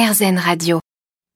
Radio. 0.00 0.78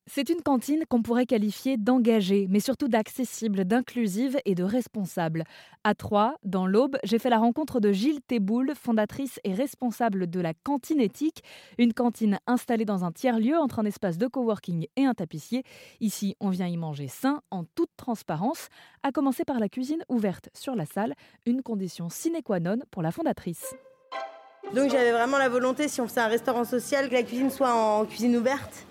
C'est 0.08 0.28
une 0.28 0.40
cantine 0.40 0.84
qu'on 0.88 1.02
pourrait 1.02 1.26
qualifier 1.26 1.76
d'engagée, 1.76 2.46
mais 2.48 2.60
surtout 2.60 2.86
d'accessible, 2.86 3.64
d'inclusive 3.64 4.38
et 4.44 4.54
de 4.54 4.62
responsable. 4.62 5.42
À 5.82 5.96
Troyes, 5.96 6.36
dans 6.44 6.64
l'Aube, 6.64 6.96
j'ai 7.02 7.18
fait 7.18 7.28
la 7.28 7.38
rencontre 7.38 7.80
de 7.80 7.90
Gilles 7.90 8.20
Théboul, 8.20 8.72
fondatrice 8.76 9.40
et 9.42 9.52
responsable 9.52 10.30
de 10.30 10.40
la 10.40 10.54
Cantine 10.54 11.00
Éthique, 11.00 11.42
une 11.76 11.92
cantine 11.92 12.38
installée 12.46 12.84
dans 12.84 13.04
un 13.04 13.10
tiers-lieu 13.10 13.58
entre 13.58 13.80
un 13.80 13.84
espace 13.84 14.16
de 14.16 14.28
coworking 14.28 14.86
et 14.94 15.06
un 15.06 15.14
tapissier. 15.14 15.64
Ici, 16.00 16.36
on 16.38 16.50
vient 16.50 16.68
y 16.68 16.76
manger 16.76 17.08
sain, 17.08 17.40
en 17.50 17.64
toute 17.64 17.90
transparence, 17.96 18.68
à 19.02 19.10
commencer 19.10 19.44
par 19.44 19.58
la 19.58 19.68
cuisine 19.68 20.04
ouverte 20.08 20.50
sur 20.54 20.76
la 20.76 20.86
salle, 20.86 21.14
une 21.46 21.62
condition 21.62 22.08
sine 22.08 22.40
qua 22.44 22.60
non 22.60 22.78
pour 22.92 23.02
la 23.02 23.10
fondatrice. 23.10 23.74
Donc 24.74 24.90
j'avais 24.90 25.12
vraiment 25.12 25.38
la 25.38 25.48
volonté, 25.48 25.88
si 25.88 26.00
on 26.00 26.08
faisait 26.08 26.20
un 26.20 26.28
restaurant 26.28 26.64
social, 26.64 27.08
que 27.08 27.14
la 27.14 27.22
cuisine 27.22 27.50
soit 27.50 27.72
en 27.72 28.04
cuisine 28.04 28.36
ouverte. 28.36 28.86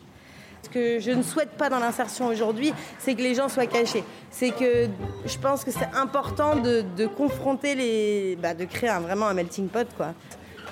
Ce 0.64 0.70
que 0.70 1.00
je 1.00 1.12
ne 1.12 1.24
souhaite 1.24 1.52
pas 1.52 1.70
dans 1.70 1.80
l'insertion 1.80 2.28
aujourd'hui, 2.28 2.72
c'est 3.00 3.16
que 3.16 3.22
les 3.22 3.34
gens 3.34 3.50
soient 3.50 3.66
cachés. 3.66 4.04
C'est 4.30 4.52
que 4.52 4.88
je 5.26 5.38
pense 5.40 5.64
que 5.64 5.72
c'est 5.72 5.90
important 5.96 6.56
de, 6.56 7.08
confronter 7.08 7.74
les. 7.74 8.38
Bah, 8.42 8.54
de 8.54 8.66
créer 8.66 8.92
vraiment 9.02 9.28
un 9.28 9.34
melting 9.34 9.68
pot, 9.70 9.88
quoi. 9.98 10.14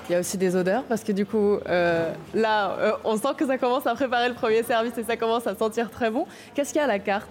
Il 0.08 0.14
y 0.14 0.16
a 0.16 0.20
aussi 0.20 0.36
des 0.36 0.56
odeurs 0.56 0.82
parce 0.84 1.04
que 1.04 1.12
du 1.12 1.24
coup, 1.24 1.58
euh, 1.68 2.12
là, 2.34 2.72
euh, 2.78 2.92
on 3.04 3.16
sent 3.16 3.28
que 3.36 3.46
ça 3.46 3.58
commence 3.58 3.86
à 3.86 3.94
préparer 3.94 4.28
le 4.28 4.34
premier 4.34 4.64
service 4.64 4.98
et 4.98 5.04
ça 5.04 5.16
commence 5.16 5.46
à 5.46 5.54
sentir 5.54 5.88
très 5.88 6.10
bon. 6.10 6.26
Qu'est-ce 6.54 6.70
qu'il 6.72 6.78
y 6.78 6.82
a 6.82 6.84
à 6.84 6.88
la 6.88 6.98
carte? 6.98 7.30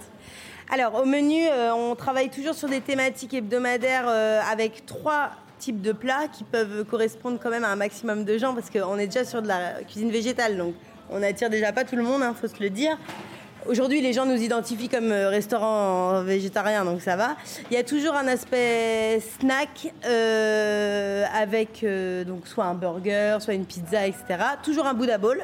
Alors 0.72 0.96
au 0.96 1.06
menu, 1.06 1.46
euh, 1.46 1.74
on 1.74 1.96
travaille 1.96 2.30
toujours 2.30 2.54
sur 2.54 2.70
des 2.70 2.80
thématiques 2.80 3.34
hebdomadaires 3.34 4.08
avec 4.50 4.86
trois 4.86 5.32
types 5.60 5.82
de 5.82 5.92
plats 5.92 6.28
qui 6.32 6.44
peuvent 6.44 6.84
correspondre 6.86 7.40
quand 7.42 7.50
même 7.50 7.64
à 7.64 7.70
un 7.70 7.76
maximum 7.76 8.26
de 8.26 8.38
gens 8.38 8.54
parce 8.54 8.70
qu'on 8.70 8.98
est 8.98 9.08
déjà 9.08 9.26
sur 9.26 9.42
de 9.42 9.48
la 9.48 9.84
cuisine 9.88 10.10
végétale, 10.10 10.58
donc 10.58 10.74
on 11.12 11.22
attire 11.22 11.50
déjà 11.50 11.72
pas 11.72 11.84
tout 11.84 11.96
le 11.96 12.04
monde, 12.04 12.22
il 12.22 12.26
hein, 12.26 12.36
faut 12.40 12.48
se 12.48 12.62
le 12.62 12.70
dire. 12.70 12.98
Aujourd'hui, 13.68 14.00
les 14.00 14.14
gens 14.14 14.26
nous 14.26 14.42
identifient 14.42 14.88
comme 14.88 15.12
euh, 15.12 15.30
restaurant 15.30 16.24
végétarien, 16.24 16.86
donc 16.86 17.02
ça 17.02 17.18
va. 17.18 17.36
Il 17.70 17.76
y 17.76 17.78
a 17.78 17.84
toujours 17.84 18.16
un 18.16 18.28
aspect 18.28 19.22
snack 19.38 19.94
euh, 20.06 21.26
avec 21.36 21.84
euh, 21.84 22.24
donc 22.24 22.48
soit 22.48 22.66
un 22.66 22.74
burger, 22.74 23.38
soit 23.42 23.54
une 23.54 23.66
pizza, 23.66 24.08
etc. 24.08 24.24
Toujours 24.64 24.88
un 24.88 24.94
Buddha 24.94 25.18
bowl. 25.18 25.42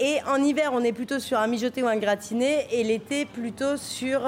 Et 0.00 0.18
en 0.26 0.42
hiver, 0.42 0.70
on 0.72 0.82
est 0.82 0.92
plutôt 0.92 1.18
sur 1.18 1.38
un 1.38 1.46
mijoté 1.46 1.82
ou 1.82 1.86
un 1.86 1.96
gratiné, 1.96 2.66
et 2.72 2.82
l'été 2.82 3.26
plutôt 3.26 3.76
sur, 3.76 4.22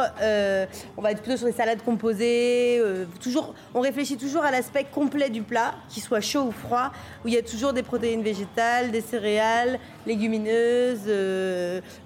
on 0.96 1.02
va 1.02 1.12
être 1.12 1.22
plutôt 1.22 1.38
sur 1.38 1.46
des 1.46 1.52
salades 1.52 1.82
composées. 1.82 2.80
toujours, 3.20 3.54
on 3.74 3.80
réfléchit 3.80 4.16
toujours 4.16 4.44
à 4.44 4.50
l'aspect 4.50 4.84
complet 4.84 5.30
du 5.30 5.42
plat, 5.42 5.74
qu'il 5.88 6.02
soit 6.02 6.20
chaud 6.20 6.42
ou 6.42 6.52
froid, 6.52 6.92
où 7.24 7.28
il 7.28 7.34
y 7.34 7.38
a 7.38 7.42
toujours 7.42 7.72
des 7.72 7.82
protéines 7.82 8.22
végétales, 8.22 8.90
des 8.90 9.00
céréales, 9.00 9.78
légumineuses, 10.06 11.10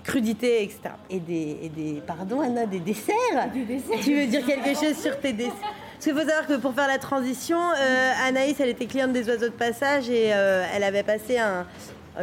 crudités, 0.05 0.63
etc 0.63 0.91
et 1.11 1.21
des, 1.21 1.59
et 1.63 1.69
des 1.69 2.03
pardon 2.07 2.41
Anna, 2.41 2.67
des 2.67 2.81
desserts. 2.81 3.15
Des 3.53 3.65
desserts. 3.65 4.01
Tu 4.03 4.15
veux 4.15 4.27
dire 4.27 4.45
quelque 4.45 4.75
chose 4.79 4.97
sur 4.97 5.19
tes 5.19 5.33
desserts? 5.33 5.55
Parce 5.95 6.05
qu'il 6.05 6.13
faut 6.13 6.29
savoir 6.29 6.47
que 6.47 6.57
pour 6.59 6.75
faire 6.75 6.89
la 6.89 6.99
transition, 6.99 7.59
euh, 7.59 8.13
Anaïs, 8.27 8.61
elle 8.61 8.69
était 8.69 8.87
cliente 8.87 9.13
des 9.13 9.29
oiseaux 9.29 9.47
de 9.47 9.51
passage 9.51 10.11
et 10.11 10.31
euh, 10.35 10.67
elle 10.75 10.85
avait 10.85 11.03
passé 11.03 11.39
un, 11.39 11.67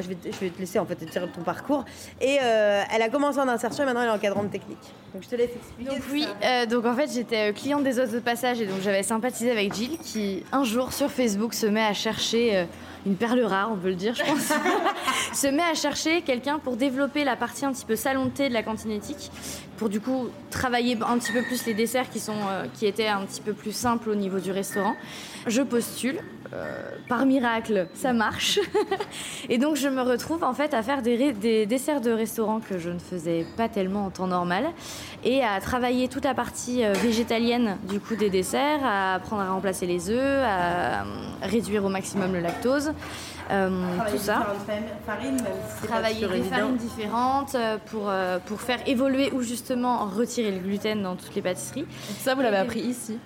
je, 0.01 0.07
vais 0.07 0.15
te, 0.15 0.31
je, 0.31 0.39
vais 0.39 0.49
te, 0.49 0.59
laisser 0.59 0.79
en 0.79 0.85
fait 0.85 0.95
te 0.95 1.05
dire 1.05 1.27
ton 1.31 1.41
parcours. 1.41 1.85
Et 2.21 2.37
euh, 2.41 2.83
elle 2.93 3.01
a 3.01 3.09
commencé 3.09 3.39
en 3.39 3.47
insertion 3.47 3.83
et 3.83 3.85
maintenant 3.85 4.01
elle 4.01 4.09
est 4.09 4.11
encadrante 4.11 4.51
technique. 4.51 4.77
Donc 5.13 5.23
je 5.23 5.29
te 5.29 5.35
laisse 5.35 5.51
expliquer. 5.55 5.89
Donc 5.91 6.03
oui, 6.11 6.27
euh, 6.43 6.65
donc 6.65 6.85
en 6.85 6.95
fait 6.95 7.11
j'étais 7.11 7.53
cliente 7.53 7.83
des 7.83 7.99
oiseaux 7.99 8.17
de 8.17 8.23
passage 8.23 8.61
et 8.61 8.65
donc 8.65 8.81
j'avais 8.81 9.03
sympathisé 9.03 9.51
avec 9.51 9.73
Jill 9.73 9.97
qui 9.99 10.43
un 10.51 10.63
jour 10.63 10.93
sur 10.93 11.11
Facebook 11.11 11.53
se 11.53 11.65
met 11.65 11.83
à 11.83 11.93
chercher 11.93 12.65
une 13.05 13.15
perle 13.15 13.41
rare, 13.41 13.69
on 13.71 13.75
peut 13.75 13.89
le 13.89 13.95
dire, 13.95 14.15
je 14.15 14.23
pense, 14.23 14.53
se 15.33 15.47
met 15.47 15.63
à 15.63 15.73
chercher 15.73 16.21
quelqu'un 16.21 16.59
pour 16.59 16.77
développer 16.77 17.23
la 17.23 17.35
partie 17.35 17.65
un 17.65 17.73
petit 17.73 17.85
peu 17.85 17.95
salon 17.95 18.25
de 18.25 18.53
la 18.53 18.63
cantine 18.63 18.91
éthique, 18.91 19.31
pour 19.77 19.89
du 19.89 19.99
coup 19.99 20.29
travailler 20.49 20.97
un 21.05 21.17
petit 21.17 21.31
peu 21.31 21.41
plus 21.41 21.65
les 21.65 21.73
desserts 21.73 22.09
qui, 22.09 22.19
sont, 22.19 22.33
euh, 22.49 22.65
qui 22.73 22.85
étaient 22.85 23.07
un 23.07 23.25
petit 23.25 23.41
peu 23.41 23.53
plus 23.53 23.73
simples 23.73 24.09
au 24.09 24.15
niveau 24.15 24.39
du 24.39 24.51
restaurant. 24.51 24.95
Je 25.47 25.61
postule, 25.61 26.19
euh, 26.53 26.89
par 27.09 27.25
miracle, 27.25 27.87
ça 27.93 28.13
marche. 28.13 28.59
et 29.49 29.57
donc 29.57 29.75
je 29.75 29.87
me 29.87 30.01
retrouve 30.01 30.43
en 30.43 30.53
fait 30.53 30.73
à 30.73 30.83
faire 30.83 31.01
des, 31.01 31.33
des, 31.33 31.65
desserts 31.65 31.99
de 31.99 32.11
restaurant 32.11 32.59
que 32.59 32.77
je 32.77 32.91
ne 32.91 32.99
faisais 32.99 33.45
pas 33.57 33.67
tellement 33.67 34.05
en 34.05 34.09
temps 34.09 34.27
normal 34.27 34.65
et 35.23 35.43
à 35.43 35.59
travailler 35.59 36.07
toute 36.07 36.25
la 36.25 36.33
partie 36.33 36.83
euh, 36.83 36.93
végétalienne 36.93 37.77
du 37.89 37.99
coup 37.99 38.15
des 38.15 38.29
desserts, 38.29 38.85
à 38.85 39.15
apprendre 39.15 39.41
à 39.41 39.51
remplacer 39.51 39.87
les 39.87 40.09
œufs, 40.09 40.43
à 40.43 41.03
réduire 41.41 41.83
au 41.83 41.89
maximum 41.89 42.33
le 42.33 42.39
lactose. 42.39 42.92
Euh, 43.51 43.69
tout 44.09 44.17
ça. 44.17 44.55
Farines, 45.05 45.37
Travailler 45.83 46.27
des 46.27 46.43
farines 46.43 46.77
différentes 46.77 47.55
euh, 47.55 47.77
pour, 47.85 48.09
euh, 48.09 48.39
pour 48.45 48.61
faire 48.61 48.79
évoluer 48.87 49.31
ou 49.33 49.41
justement 49.41 50.05
retirer 50.05 50.51
le 50.51 50.59
gluten 50.59 51.03
dans 51.03 51.15
toutes 51.15 51.35
les 51.35 51.41
pâtisseries. 51.41 51.85
Ça, 52.19 52.35
vous 52.35 52.41
l'avez 52.41 52.57
appris 52.57 52.79
ici 52.79 53.19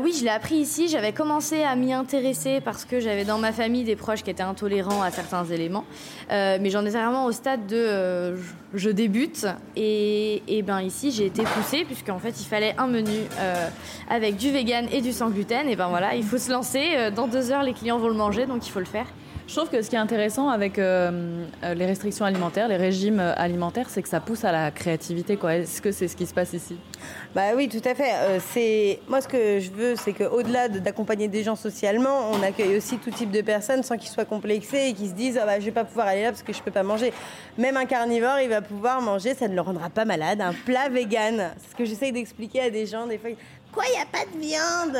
oui, 0.00 0.14
je 0.18 0.24
l'ai 0.24 0.30
appris 0.30 0.56
ici. 0.56 0.88
J'avais 0.88 1.12
commencé 1.12 1.62
à 1.62 1.74
m'y 1.76 1.92
intéresser 1.92 2.60
parce 2.60 2.84
que 2.84 3.00
j'avais 3.00 3.24
dans 3.24 3.38
ma 3.38 3.52
famille 3.52 3.84
des 3.84 3.96
proches 3.96 4.22
qui 4.22 4.30
étaient 4.30 4.42
intolérants 4.42 5.02
à 5.02 5.10
certains 5.10 5.44
éléments. 5.44 5.84
mais 6.30 6.70
j'en 6.70 6.82
étais 6.82 6.98
vraiment 6.98 7.26
au 7.26 7.32
stade 7.32 7.66
de 7.66 8.36
je 8.74 8.90
débute. 8.90 9.46
Et, 9.76 10.42
et, 10.48 10.62
ben 10.62 10.80
ici, 10.80 11.10
j'ai 11.10 11.26
été 11.26 11.42
poussée 11.42 11.84
puisqu'en 11.84 12.18
fait, 12.18 12.40
il 12.40 12.46
fallait 12.46 12.74
un 12.78 12.86
menu 12.86 13.18
avec 14.08 14.36
du 14.36 14.50
vegan 14.50 14.86
et 14.92 15.00
du 15.00 15.12
sans 15.12 15.30
gluten. 15.30 15.68
Et 15.68 15.76
ben 15.76 15.88
voilà, 15.88 16.14
il 16.14 16.24
faut 16.24 16.38
se 16.38 16.50
lancer. 16.50 17.10
Dans 17.14 17.26
deux 17.26 17.50
heures, 17.50 17.62
les 17.62 17.72
clients 17.72 17.98
vont 17.98 18.08
le 18.08 18.14
manger, 18.14 18.46
donc 18.46 18.66
il 18.66 18.70
faut 18.70 18.80
le 18.80 18.84
faire. 18.84 19.06
Je 19.52 19.58
trouve 19.58 19.68
que 19.68 19.82
ce 19.82 19.90
qui 19.90 19.96
est 19.96 19.98
intéressant 19.98 20.48
avec 20.48 20.78
euh, 20.78 21.44
euh, 21.62 21.74
les 21.74 21.84
restrictions 21.84 22.24
alimentaires, 22.24 22.68
les 22.68 22.78
régimes 22.78 23.20
euh, 23.20 23.34
alimentaires, 23.36 23.90
c'est 23.90 24.00
que 24.00 24.08
ça 24.08 24.18
pousse 24.18 24.46
à 24.46 24.50
la 24.50 24.70
créativité. 24.70 25.38
Est-ce 25.46 25.82
que 25.82 25.92
c'est 25.92 26.08
ce 26.08 26.16
qui 26.16 26.24
se 26.24 26.32
passe 26.32 26.54
ici? 26.54 26.78
Bah 27.34 27.48
oui, 27.54 27.68
tout 27.68 27.86
à 27.86 27.94
fait. 27.94 28.98
moi 29.08 29.20
ce 29.20 29.28
que 29.28 29.60
je 29.60 29.70
veux, 29.70 29.94
c'est 29.94 30.14
qu'au-delà 30.14 30.70
d'accompagner 30.70 31.28
des 31.28 31.42
gens 31.42 31.54
socialement, 31.54 32.30
on 32.30 32.42
accueille 32.42 32.78
aussi 32.78 32.96
tout 32.96 33.10
type 33.10 33.30
de 33.30 33.42
personnes 33.42 33.82
sans 33.82 33.98
qu'ils 33.98 34.08
soient 34.08 34.24
complexés 34.24 34.86
et 34.88 34.94
qui 34.94 35.06
se 35.06 35.12
disent 35.12 35.38
ah 35.38 35.44
bah, 35.44 35.60
je 35.60 35.66
vais 35.66 35.70
pas 35.70 35.84
pouvoir 35.84 36.06
aller 36.06 36.22
là 36.22 36.30
parce 36.30 36.42
que 36.42 36.54
je 36.54 36.62
peux 36.62 36.70
pas 36.70 36.82
manger. 36.82 37.12
Même 37.58 37.76
un 37.76 37.84
carnivore, 37.84 38.40
il 38.42 38.48
va 38.48 38.62
pouvoir 38.62 39.02
manger, 39.02 39.34
ça 39.34 39.48
ne 39.48 39.54
le 39.54 39.60
rendra 39.60 39.90
pas 39.90 40.06
malade. 40.06 40.40
Un 40.40 40.54
plat 40.54 40.88
vegan, 40.88 41.50
c'est 41.58 41.72
ce 41.72 41.76
que 41.76 41.84
j'essaye 41.84 42.12
d'expliquer 42.12 42.62
à 42.62 42.70
des 42.70 42.86
gens 42.86 43.06
des 43.06 43.18
fois. 43.18 43.28
Quoi, 43.72 43.84
il 43.88 43.92
n'y 43.92 44.02
a 44.02 44.06
pas 44.06 44.26
de 44.26 44.38
viande? 44.38 44.98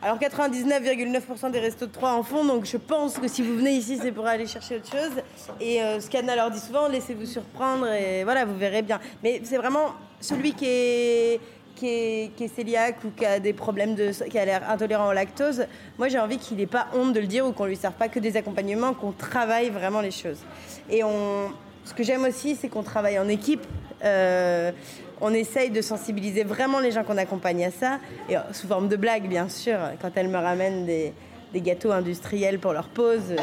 Alors 0.00 0.16
99,9% 0.18 1.50
des 1.50 1.58
restos 1.58 1.86
de 1.86 1.90
Troyes 1.90 2.12
en 2.12 2.22
font, 2.22 2.44
donc 2.44 2.64
je 2.64 2.76
pense 2.76 3.18
que 3.18 3.26
si 3.26 3.42
vous 3.42 3.56
venez 3.56 3.72
ici, 3.72 3.98
c'est 4.00 4.12
pour 4.12 4.26
aller 4.26 4.46
chercher 4.46 4.76
autre 4.76 4.88
chose. 4.88 5.22
Et 5.60 5.82
euh, 5.82 5.98
ce 5.98 6.08
qu'Anna 6.08 6.36
leur 6.36 6.52
dit 6.52 6.60
souvent, 6.60 6.86
laissez-vous 6.86 7.26
surprendre 7.26 7.88
et 7.88 8.22
voilà, 8.22 8.44
vous 8.44 8.56
verrez 8.56 8.82
bien. 8.82 9.00
Mais 9.24 9.40
c'est 9.42 9.56
vraiment 9.56 9.92
celui 10.20 10.52
qui 10.54 10.66
est, 10.66 11.40
qui 11.74 11.88
est, 11.88 13.04
ou 13.04 13.10
qui 13.10 13.26
a 13.26 13.40
des 13.40 13.52
problèmes 13.52 13.96
de, 13.96 14.12
qui 14.28 14.38
a 14.38 14.44
l'air 14.44 14.70
intolérant 14.70 15.08
au 15.08 15.12
lactose, 15.12 15.66
moi 15.98 16.08
j'ai 16.08 16.20
envie 16.20 16.38
qu'il 16.38 16.58
n'ait 16.58 16.66
pas 16.66 16.86
honte 16.94 17.12
de 17.12 17.20
le 17.20 17.26
dire 17.26 17.44
ou 17.44 17.52
qu'on 17.52 17.66
lui 17.66 17.76
serve 17.76 17.94
pas 17.94 18.08
que 18.08 18.20
des 18.20 18.36
accompagnements, 18.36 18.94
qu'on 18.94 19.12
travaille 19.12 19.70
vraiment 19.70 20.00
les 20.00 20.12
choses. 20.12 20.38
Et 20.88 21.02
on, 21.02 21.50
ce 21.84 21.92
que 21.92 22.04
j'aime 22.04 22.24
aussi, 22.24 22.54
c'est 22.54 22.68
qu'on 22.68 22.82
travaille 22.84 23.18
en 23.18 23.28
équipe. 23.28 23.66
Euh, 24.04 24.70
on 25.20 25.32
essaye 25.32 25.70
de 25.70 25.80
sensibiliser 25.80 26.44
vraiment 26.44 26.80
les 26.80 26.90
gens 26.90 27.04
qu'on 27.04 27.16
accompagne 27.16 27.64
à 27.64 27.70
ça, 27.70 27.98
et 28.28 28.36
euh, 28.36 28.40
sous 28.52 28.66
forme 28.66 28.88
de 28.88 28.96
blague, 28.96 29.28
bien 29.28 29.48
sûr, 29.48 29.78
quand 30.00 30.10
elles 30.16 30.28
me 30.28 30.38
ramènent 30.38 30.86
des, 30.86 31.12
gâteaux 31.54 31.90
industriels 31.90 32.58
pour 32.58 32.74
leur 32.74 32.88
pause. 32.88 33.34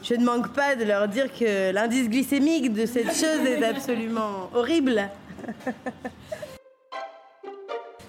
Je 0.00 0.14
ne 0.14 0.24
manque 0.24 0.52
pas 0.52 0.76
de 0.76 0.84
leur 0.84 1.08
dire 1.08 1.26
que 1.32 1.72
l'indice 1.72 2.08
glycémique 2.08 2.72
de 2.72 2.86
cette 2.86 3.12
chose 3.12 3.44
est 3.44 3.64
absolument 3.64 4.48
horrible. 4.54 5.10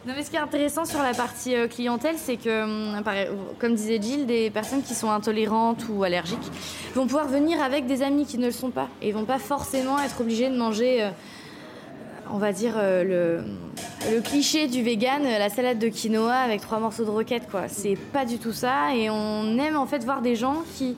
Non, 0.07 0.13
mais 0.15 0.23
ce 0.23 0.29
qui 0.29 0.37
est 0.37 0.39
intéressant 0.39 0.85
sur 0.85 1.03
la 1.03 1.13
partie 1.13 1.53
euh, 1.53 1.67
clientèle, 1.67 2.15
c'est 2.17 2.37
que, 2.37 2.63
hum, 2.63 3.03
comme 3.59 3.75
disait 3.75 4.01
Gilles, 4.01 4.25
des 4.25 4.49
personnes 4.49 4.81
qui 4.81 4.93
sont 4.93 5.11
intolérantes 5.11 5.83
ou 5.89 6.01
allergiques 6.05 6.49
vont 6.95 7.07
pouvoir 7.07 7.27
venir 7.27 7.61
avec 7.61 7.87
des 7.87 8.01
amis 8.03 8.25
qui 8.25 8.37
ne 8.37 8.45
le 8.45 8.53
sont 8.53 8.69
pas 8.69 8.87
et 9.01 9.11
vont 9.11 9.25
pas 9.25 9.37
forcément 9.37 9.99
être 9.99 10.21
obligés 10.21 10.49
de 10.49 10.55
manger 10.55 11.03
euh, 11.03 11.09
on 12.31 12.37
va 12.37 12.51
dire, 12.51 12.73
euh, 12.77 13.41
le, 14.11 14.21
cliché 14.21 14.67
du 14.67 14.81
vegan, 14.81 15.25
euh, 15.25 15.39
la 15.39 15.49
salade 15.49 15.79
de 15.79 15.87
quinoa 15.87 16.33
avec 16.33 16.61
trois 16.61 16.79
morceaux 16.79 17.05
de 17.05 17.09
roquette, 17.09 17.49
quoi. 17.49 17.67
C'est 17.67 17.97
pas 18.13 18.25
du 18.25 18.37
tout 18.37 18.53
ça. 18.53 18.95
Et 18.95 19.09
on 19.09 19.57
aime 19.57 19.77
en 19.77 19.85
fait 19.85 20.03
voir 20.03 20.21
des 20.21 20.35
gens 20.35 20.63
qui, 20.75 20.95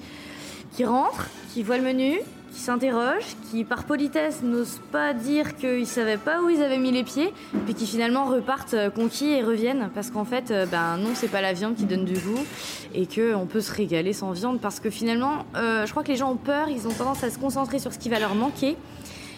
rentrent, 0.83 1.27
qui 1.53 1.63
voient 1.63 1.77
le 1.77 1.83
menu, 1.83 2.19
qui 2.53 2.59
s'interrogent, 2.59 3.35
qui 3.49 3.63
par 3.63 3.83
politesse 3.83 4.41
n'osent 4.43 4.81
pas 4.91 5.13
dire 5.13 5.55
qu'ils 5.57 5.87
savaient 5.87 6.17
pas 6.17 6.41
où 6.41 6.49
ils 6.49 6.63
avaient 6.63 6.77
mis 6.77 6.91
les 6.91 7.03
pieds, 7.03 7.33
puis 7.65 7.73
qui 7.73 7.85
finalement 7.85 8.25
repartent 8.25 8.73
euh, 8.73 8.89
conquis 8.89 9.31
et 9.31 9.43
reviennent 9.43 9.89
parce 9.93 10.09
qu'en 10.09 10.25
fait, 10.25 10.53
ben 10.71 10.97
non, 10.97 11.11
c'est 11.13 11.27
pas 11.27 11.41
la 11.41 11.53
viande 11.53 11.75
qui 11.75 11.85
donne 11.85 12.05
du 12.05 12.13
goût 12.13 12.45
et 12.93 13.05
qu'on 13.05 13.45
peut 13.45 13.61
se 13.61 13.71
régaler 13.71 14.13
sans 14.13 14.31
viande 14.31 14.59
parce 14.61 14.79
que 14.79 14.89
finalement, 14.89 15.45
je 15.55 15.89
crois 15.89 16.03
que 16.03 16.09
les 16.09 16.17
gens 16.17 16.31
ont 16.31 16.37
peur, 16.37 16.69
ils 16.69 16.87
ont 16.87 16.93
tendance 16.93 17.23
à 17.23 17.29
se 17.29 17.37
concentrer 17.37 17.79
sur 17.79 17.93
ce 17.93 17.99
qui 17.99 18.09
va 18.09 18.19
leur 18.19 18.35
manquer 18.35 18.77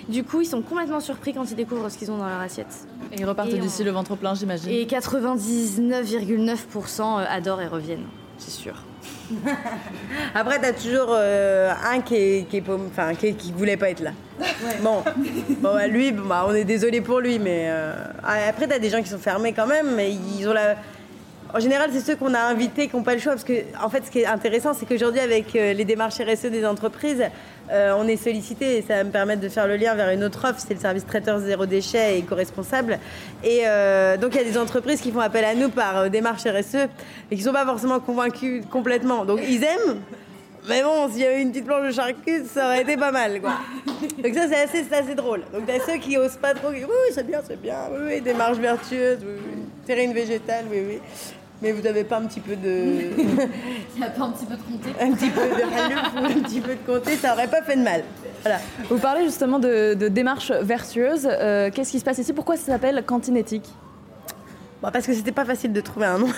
du 0.10 0.24
coup, 0.24 0.42
ils 0.42 0.46
sont 0.46 0.62
complètement 0.62 1.00
surpris 1.00 1.34
quand 1.34 1.50
ils 1.50 1.56
découvrent 1.56 1.90
ce 1.90 1.98
qu'ils 1.98 2.12
ont 2.12 2.18
dans 2.18 2.28
leur 2.28 2.40
assiette. 2.40 2.68
Et 3.12 3.20
ils 3.20 3.26
repartent 3.26 3.50
d'ici 3.50 3.84
le 3.84 3.92
ventre 3.92 4.16
plein, 4.16 4.36
j'imagine. 4.36 4.70
Et 4.72 4.86
99,9% 4.86 7.26
adorent 7.30 7.62
et 7.62 7.68
reviennent, 7.68 8.06
c'est 8.38 8.52
sûr. 8.52 8.74
Après, 10.36 10.60
t'as 10.60 10.74
toujours 10.74 11.08
euh, 11.10 11.72
un 11.92 12.02
qui, 12.02 12.16
est, 12.16 12.48
qui, 12.50 12.58
est 12.58 12.62
pas- 12.62 12.76
enfin, 12.76 13.14
qui, 13.16 13.34
qui 13.34 13.52
voulait 13.52 13.78
pas 13.78 13.90
être 13.90 14.02
là. 14.02 14.12
Bon, 14.82 15.04
bon 15.60 15.74
bah, 15.74 15.88
lui, 15.88 16.12
bah, 16.12 16.46
on 16.48 16.54
est 16.54 16.64
désolé 16.66 17.02
pour 17.02 17.20
lui, 17.20 17.40
mais 17.40 17.66
euh, 17.70 17.94
après, 18.24 18.68
t'as 18.68 18.80
des 18.80 18.90
gens 18.90 19.02
qui 19.02 19.10
sont 19.10 19.18
fermés 19.18 19.54
quand 19.54 19.68
même, 19.68 19.96
mais 19.96 20.12
ils 20.12 20.48
ont 20.48 20.54
la. 20.54 20.76
En 21.54 21.60
général, 21.60 21.90
c'est 21.92 22.00
ceux 22.00 22.16
qu'on 22.16 22.34
a 22.34 22.40
invités 22.40 22.88
qui 22.88 22.96
n'ont 22.96 23.04
pas 23.04 23.14
le 23.14 23.20
choix, 23.20 23.34
parce 23.34 23.44
que, 23.44 23.54
en 23.84 23.90
fait, 23.90 24.06
ce 24.06 24.12
qui 24.12 24.20
est 24.20 24.26
intéressant, 24.26 24.74
c'est 24.74 24.86
qu'aujourd'hui, 24.86 25.20
avec 25.20 25.54
euh, 25.56 25.74
les 25.74 25.84
démarches 25.84 26.16
RSE 26.22 26.46
des 26.46 26.66
entreprises, 26.66 27.24
euh, 27.72 27.94
on 27.98 28.08
est 28.08 28.18
sollicité 28.18 28.78
et 28.78 28.82
ça 28.82 28.96
va 28.96 29.04
me 29.04 29.12
permettre 29.12 29.42
de 29.42 29.50
faire 29.50 29.68
le 29.68 29.78
lien 29.78 29.96
vers 29.96 30.10
une 30.10 30.24
autre 30.24 30.48
offre, 30.48 30.60
c'est 30.60 30.74
le 30.74 30.80
service 30.80 31.06
traiteur 31.06 31.40
zéro 31.40 31.66
déchet 31.66 32.16
et 32.16 32.18
éco-responsable. 32.20 33.00
Et 33.44 33.62
euh, 33.66 34.18
donc, 34.18 34.36
il 34.36 34.38
y 34.38 34.42
a 34.42 34.50
des 34.50 34.58
entreprises 34.58 35.02
qui 35.02 35.12
font 35.12 35.20
appel 35.20 35.46
à 35.46 35.56
nous 35.56 35.70
par 35.70 35.98
euh, 35.98 36.10
démarche 36.10 36.44
RSE 36.44 36.76
et 36.76 37.36
qui 37.36 37.42
ne 37.42 37.48
sont 37.48 37.54
pas 37.54 37.66
forcément 37.66 38.00
convaincus 38.00 38.64
complètement. 38.70 39.26
Donc, 39.26 39.40
ils 39.48 39.64
aiment, 39.64 40.00
mais 40.68 40.84
bon, 40.84 41.10
s'il 41.10 41.22
y 41.22 41.26
avait 41.26 41.42
une 41.42 41.52
petite 41.52 41.66
planche 41.66 41.88
de 41.88 41.92
charcute, 41.92 42.46
ça 42.48 42.66
aurait 42.66 42.82
été 42.82 42.96
pas 42.98 43.12
mal, 43.12 43.42
quoi. 43.42 43.54
Donc 44.24 44.34
ça, 44.34 44.48
c'est 44.48 44.62
assez, 44.62 44.94
assez 44.94 45.16
drôle. 45.16 45.42
Donc 45.54 45.66
t'as 45.66 45.80
ceux 45.80 45.98
qui 45.98 46.18
osent 46.18 46.38
pas 46.38 46.54
trop, 46.54 46.70
qui 46.70 46.76
disent, 46.76 46.86
oui, 46.86 47.14
c'est 47.14 47.26
bien, 47.26 47.42
c'est 47.48 47.60
bien, 47.60 47.78
oui, 47.92 48.00
oui, 48.06 48.22
démarche 48.22 48.58
vertueuse, 48.58 49.20
oui, 49.22 49.34
oui, 49.38 49.62
terrine 49.86 50.14
végétale, 50.14 50.66
oui, 50.70 50.82
oui. 50.88 51.00
Mais 51.62 51.72
vous 51.72 51.82
n'avez 51.82 52.04
pas 52.04 52.18
un 52.18 52.26
petit 52.26 52.40
peu 52.40 52.56
de... 52.56 52.70
Il 53.96 54.00
n'y 54.00 54.04
a 54.04 54.10
pas 54.10 54.24
un 54.24 54.32
petit 54.32 54.46
peu 54.46 54.56
de 54.56 54.62
comté 54.62 54.90
un 55.00 55.12
petit 55.12 55.30
peu 55.30 55.42
de 55.42 55.62
halouf 55.62 56.14
ou 56.16 56.26
un 56.26 56.44
petit 56.44 56.60
peu 56.60 56.72
de 56.76 56.86
comté, 56.86 57.16
ça 57.16 57.34
aurait 57.34 57.48
pas 57.48 57.62
fait 57.62 57.76
de 57.76 57.84
mal. 57.84 58.04
Voilà. 58.42 58.60
Vous 58.90 58.98
parlez 58.98 59.24
justement 59.26 59.60
de, 59.60 59.94
de 59.94 60.08
démarche 60.08 60.52
vertueuse. 60.52 61.28
Euh, 61.30 61.70
Qu'est-ce 61.72 61.92
qui 61.92 62.00
se 62.00 62.04
passe 62.06 62.18
ici? 62.18 62.34
Pourquoi 62.34 62.58
ça 62.58 62.72
s'appelle 62.72 63.04
cantine 63.06 63.38
éthique 63.38 63.70
Bon, 64.82 64.90
parce 64.90 65.06
que 65.06 65.14
c'était 65.14 65.32
pas 65.32 65.46
facile 65.46 65.74
de 65.74 65.82
trouver 65.82 66.08
un 66.08 66.18
nom. 66.18 66.30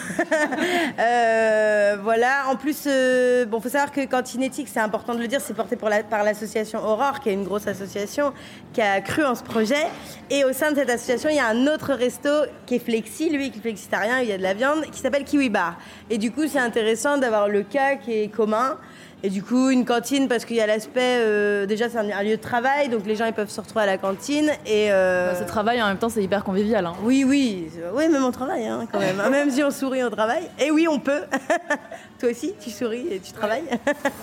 Euh, 0.99 1.97
voilà. 2.03 2.45
En 2.49 2.55
plus, 2.55 2.83
euh, 2.85 3.45
bon, 3.45 3.59
faut 3.59 3.69
savoir 3.69 3.91
que 3.91 4.05
Cantine 4.05 4.43
Éthique, 4.43 4.67
c'est 4.71 4.79
important 4.79 5.15
de 5.15 5.19
le 5.19 5.27
dire, 5.27 5.41
c'est 5.41 5.53
porté 5.53 5.75
par 5.75 6.23
l'association 6.23 6.79
Aurore, 6.85 7.19
qui 7.19 7.29
est 7.29 7.33
une 7.33 7.43
grosse 7.43 7.67
association 7.67 8.33
qui 8.73 8.81
a 8.81 9.01
cru 9.01 9.23
en 9.23 9.35
ce 9.35 9.43
projet. 9.43 9.87
Et 10.29 10.43
au 10.45 10.53
sein 10.53 10.71
de 10.71 10.75
cette 10.75 10.89
association, 10.89 11.29
il 11.29 11.37
y 11.37 11.39
a 11.39 11.47
un 11.47 11.67
autre 11.67 11.93
resto 11.93 12.29
qui 12.65 12.75
est 12.75 12.79
flexi, 12.79 13.29
lui, 13.29 13.49
qui 13.51 13.59
est 13.59 13.61
flexitarien, 13.61 14.19
il 14.19 14.29
y 14.29 14.33
a 14.33 14.37
de 14.37 14.43
la 14.43 14.53
viande, 14.53 14.85
qui 14.91 14.99
s'appelle 14.99 15.23
Kiwi 15.23 15.49
Bar. 15.49 15.77
Et 16.09 16.17
du 16.17 16.31
coup, 16.31 16.47
c'est 16.47 16.59
intéressant 16.59 17.17
d'avoir 17.17 17.47
le 17.47 17.63
cas 17.63 17.95
qui 17.95 18.13
est 18.13 18.27
commun. 18.27 18.77
Et 19.25 19.29
du 19.29 19.41
coup, 19.41 19.69
une 19.69 19.85
cantine, 19.85 20.27
parce 20.27 20.43
qu'il 20.43 20.57
y 20.57 20.61
a 20.61 20.67
l'aspect, 20.67 20.99
euh, 21.01 21.65
déjà, 21.65 21.87
c'est 21.89 21.97
un, 21.97 22.09
un 22.11 22.23
lieu 22.23 22.35
de 22.35 22.41
travail, 22.41 22.89
donc 22.89 23.05
les 23.05 23.15
gens, 23.15 23.25
ils 23.25 23.31
peuvent 23.33 23.49
se 23.49 23.61
retrouver 23.61 23.83
à 23.83 23.85
la 23.85 23.97
cantine. 23.97 24.49
Et, 24.65 24.91
euh, 24.91 25.31
Bah, 25.31 25.39
Ce 25.39 25.45
travail, 25.45 25.81
en 25.81 25.87
même 25.87 25.97
temps, 25.97 26.09
c'est 26.09 26.21
hyper 26.21 26.43
convivial. 26.43 26.85
hein. 26.85 26.93
oui, 27.03 27.23
oui, 27.25 27.69
oui, 27.95 28.09
même 28.09 28.25
on 28.25 28.31
travaille 28.31 28.67
hein, 28.67 28.85
quand 28.91 28.99
même. 28.99 29.21
hein. 29.21 29.29
Même 29.29 29.49
si 29.49 29.63
on 29.63 29.71
sourit, 29.71 30.03
on 30.03 30.09
travaille. 30.09 30.43
Et 30.59 30.71
oui, 30.71 30.87
on 30.89 30.99
peut. 30.99 31.21
Toi 32.19 32.31
aussi, 32.31 32.53
tu 32.59 32.69
souris 32.69 33.07
et 33.11 33.19
tu 33.21 33.31
travailles. 33.31 33.63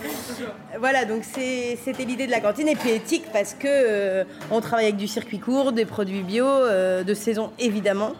voilà, 0.78 1.06
donc 1.06 1.22
c'est- 1.24 1.78
c'était 1.82 2.04
l'idée 2.04 2.26
de 2.26 2.30
la 2.30 2.40
cantine. 2.40 2.68
Et 2.68 2.76
puis 2.76 2.90
éthique 2.90 3.24
parce 3.32 3.54
que 3.54 3.66
euh, 3.68 4.24
on 4.50 4.60
travaille 4.60 4.84
avec 4.86 4.96
du 4.98 5.08
circuit 5.08 5.38
court, 5.38 5.72
des 5.72 5.86
produits 5.86 6.22
bio, 6.22 6.44
euh, 6.46 7.04
de 7.04 7.14
saison 7.14 7.52
évidemment. 7.58 8.12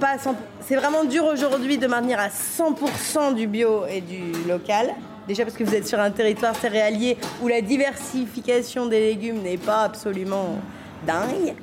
Pas 0.00 0.08
à 0.10 0.18
100 0.18 0.34
C'est 0.66 0.76
vraiment 0.76 1.04
dur 1.04 1.24
aujourd'hui 1.24 1.78
de 1.78 1.86
maintenir 1.86 2.18
à 2.20 2.28
100% 2.28 3.34
du 3.34 3.46
bio 3.46 3.86
et 3.86 4.02
du 4.02 4.20
local. 4.46 4.90
Déjà 5.26 5.44
parce 5.44 5.56
que 5.56 5.64
vous 5.64 5.74
êtes 5.74 5.88
sur 5.88 5.98
un 5.98 6.10
territoire 6.10 6.54
céréalier 6.54 7.16
où 7.42 7.48
la 7.48 7.60
diversification 7.60 8.86
des 8.86 9.00
légumes 9.00 9.42
n'est 9.42 9.58
pas 9.58 9.82
absolument 9.82 10.58
dingue. 11.04 11.54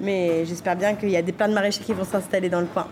Mais 0.00 0.44
j'espère 0.44 0.76
bien 0.76 0.96
qu'il 0.96 1.10
y 1.10 1.16
a 1.16 1.22
des 1.22 1.32
plein 1.32 1.48
de 1.48 1.54
maraîchers 1.54 1.84
qui 1.84 1.92
vont 1.92 2.04
s'installer 2.04 2.48
dans 2.48 2.60
le 2.60 2.66
coin. 2.66 2.88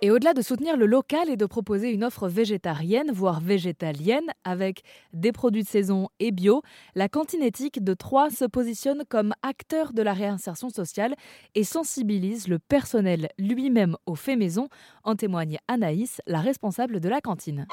Et 0.00 0.12
au-delà 0.12 0.32
de 0.32 0.42
soutenir 0.42 0.76
le 0.76 0.86
local 0.86 1.28
et 1.28 1.36
de 1.36 1.46
proposer 1.46 1.90
une 1.90 2.04
offre 2.04 2.28
végétarienne, 2.28 3.10
voire 3.12 3.40
végétalienne, 3.40 4.30
avec 4.44 4.82
des 5.12 5.32
produits 5.32 5.64
de 5.64 5.68
saison 5.68 6.08
et 6.20 6.30
bio, 6.30 6.62
la 6.94 7.08
cantine 7.08 7.42
éthique 7.42 7.82
de 7.82 7.94
Troyes 7.94 8.30
se 8.30 8.44
positionne 8.44 9.02
comme 9.08 9.32
acteur 9.42 9.92
de 9.92 10.02
la 10.02 10.12
réinsertion 10.12 10.70
sociale 10.70 11.16
et 11.56 11.64
sensibilise 11.64 12.46
le 12.46 12.60
personnel 12.60 13.28
lui-même 13.38 13.96
aux 14.06 14.14
faits 14.14 14.38
maison, 14.38 14.68
en 15.02 15.16
témoigne 15.16 15.58
Anaïs, 15.66 16.20
la 16.28 16.40
responsable 16.40 17.00
de 17.00 17.08
la 17.08 17.20
cantine. 17.20 17.66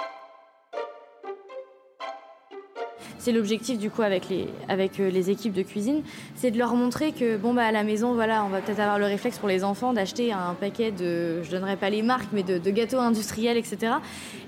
C'est 3.26 3.32
l'objectif 3.32 3.80
du 3.80 3.90
coup 3.90 4.04
avec 4.04 4.30
les, 4.30 4.48
avec 4.70 5.00
euh, 5.00 5.10
les 5.10 5.32
équipes 5.32 5.54
de 5.54 5.64
cuisine, 5.64 6.04
c'est 6.36 6.52
de 6.52 6.60
leur 6.60 6.76
montrer 6.76 7.12
que 7.12 7.38
bon 7.38 7.56
bah 7.56 7.64
à 7.64 7.72
la 7.72 7.84
maison 7.84 8.14
voilà 8.14 8.46
on 8.46 8.50
va 8.50 8.62
peut-être 8.62 8.80
avoir 8.80 9.00
le 9.00 9.06
réflexe 9.06 9.40
pour 9.40 9.50
les 9.50 9.64
enfants 9.64 9.94
d'acheter 9.94 10.32
un 10.32 10.54
paquet 10.54 10.92
de, 10.92 11.42
je 11.42 11.50
donnerai 11.50 11.76
pas 11.76 11.90
les 11.90 12.04
marques 12.04 12.30
mais 12.34 12.44
de, 12.44 12.60
de 12.60 12.70
gâteaux 12.70 13.00
industriels 13.00 13.58
etc. 13.58 13.94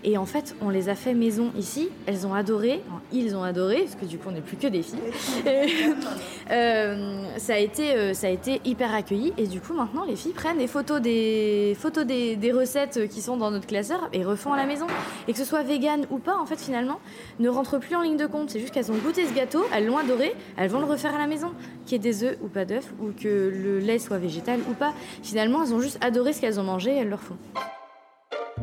Et 0.03 0.15
en 0.19 0.27
fait 0.27 0.55
on 0.61 0.69
les 0.69 0.89
a 0.89 0.93
fait 0.95 1.15
maison 1.15 1.51
ici, 1.57 1.89
elles 2.05 2.27
ont 2.27 2.35
adoré, 2.35 2.83
Enfin, 2.87 3.01
ils 3.11 3.35
ont 3.35 3.41
adoré 3.41 3.77
parce 3.77 3.95
que 3.95 4.05
du 4.05 4.19
coup 4.19 4.29
on 4.29 4.33
n'est 4.33 4.41
plus 4.41 4.57
que 4.57 4.67
des 4.67 4.83
filles. 4.83 4.99
Et, 5.47 5.65
euh, 6.51 7.23
ça 7.37 7.55
a 7.55 7.57
été 7.57 7.95
euh, 7.95 8.13
ça 8.13 8.27
a 8.27 8.29
été 8.29 8.61
hyper 8.63 8.93
accueilli 8.93 9.33
et 9.39 9.47
du 9.47 9.59
coup 9.59 9.73
maintenant 9.73 10.05
les 10.05 10.15
filles 10.15 10.33
prennent 10.33 10.59
des 10.59 10.67
photos 10.67 11.01
des 11.01 11.75
photos 11.79 12.05
des, 12.05 12.35
des 12.35 12.51
recettes 12.51 13.09
qui 13.09 13.21
sont 13.21 13.37
dans 13.37 13.49
notre 13.49 13.65
classeur 13.65 14.07
et 14.13 14.23
refont 14.23 14.53
à 14.53 14.57
la 14.57 14.67
maison 14.67 14.85
et 15.27 15.33
que 15.33 15.39
ce 15.39 15.45
soit 15.45 15.63
vegan 15.63 16.05
ou 16.11 16.19
pas 16.19 16.37
en 16.37 16.45
fait 16.45 16.59
finalement 16.59 16.99
ne 17.39 17.49
rentre 17.49 17.79
plus 17.79 17.95
en 17.95 18.03
ligne 18.03 18.17
de 18.17 18.27
compte. 18.27 18.51
C'est 18.51 18.66
qu'elles 18.71 18.91
ont 18.91 18.97
goûté 18.97 19.25
ce 19.25 19.33
gâteau, 19.33 19.65
elles 19.73 19.85
l'ont 19.85 19.97
adoré, 19.97 20.33
elles 20.57 20.69
vont 20.69 20.79
le 20.79 20.85
refaire 20.85 21.15
à 21.15 21.17
la 21.17 21.27
maison. 21.27 21.51
Qu'il 21.85 21.93
y 21.93 21.95
ait 21.95 21.99
des 21.99 22.23
œufs 22.23 22.37
ou 22.41 22.47
pas 22.47 22.65
d'œufs, 22.65 22.93
ou 22.99 23.11
que 23.11 23.27
le 23.27 23.79
lait 23.79 23.99
soit 23.99 24.17
végétal 24.17 24.59
ou 24.69 24.73
pas. 24.73 24.93
Finalement, 25.23 25.63
elles 25.63 25.73
ont 25.73 25.79
juste 25.79 26.03
adoré 26.03 26.33
ce 26.33 26.41
qu'elles 26.41 26.59
ont 26.59 26.63
mangé 26.63 26.91
et 26.91 26.97
elles 26.97 27.09
le 27.09 27.15
refont. 27.15 27.37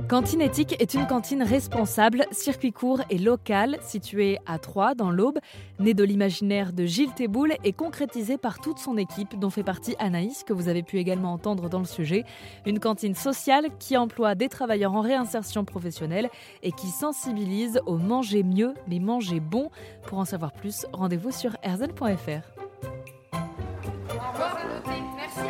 Cantine 0.08 0.42
éthique 0.42 0.76
est 0.80 0.92
une 0.92 1.06
cantine 1.06 1.42
responsable, 1.42 2.26
circuit 2.30 2.72
court 2.72 3.00
et 3.08 3.16
local, 3.16 3.78
située 3.80 4.38
à 4.44 4.58
Troyes, 4.58 4.94
dans 4.94 5.10
l'Aube, 5.10 5.38
née 5.78 5.94
de 5.94 6.04
l'imaginaire 6.04 6.74
de 6.74 6.84
Gilles 6.84 7.14
Théboul 7.14 7.54
et 7.64 7.72
concrétisée 7.72 8.36
par 8.36 8.60
toute 8.60 8.78
son 8.78 8.98
équipe, 8.98 9.38
dont 9.38 9.48
fait 9.48 9.62
partie 9.62 9.96
Anaïs, 9.98 10.44
que 10.44 10.52
vous 10.52 10.68
avez 10.68 10.82
pu 10.82 10.98
également 10.98 11.32
entendre 11.32 11.70
dans 11.70 11.78
le 11.78 11.86
sujet. 11.86 12.24
Une 12.66 12.80
cantine 12.80 13.14
sociale 13.14 13.68
qui 13.78 13.96
emploie 13.96 14.34
des 14.34 14.48
travailleurs 14.48 14.92
en 14.92 15.00
réinsertion 15.00 15.64
professionnelle 15.64 16.28
et 16.62 16.72
qui 16.72 16.88
sensibilise 16.88 17.80
au 17.86 17.96
manger 17.96 18.42
mieux, 18.42 18.74
mais 18.88 18.98
manger 18.98 19.40
bon. 19.40 19.70
Pour 20.02 20.18
en 20.18 20.26
savoir 20.26 20.52
plus, 20.52 20.86
rendez-vous 20.92 21.30
sur 21.30 21.56
erzen.fr. 21.62 22.42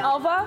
Au 0.05 0.17
revoir 0.17 0.47